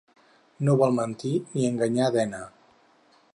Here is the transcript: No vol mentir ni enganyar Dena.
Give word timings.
No 0.69 0.73
vol 0.79 0.95
mentir 0.99 1.33
ni 1.53 1.67
enganyar 1.69 2.09
Dena. 2.17 2.41